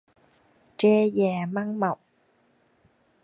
[0.77, 1.99] Tre già măng mọc.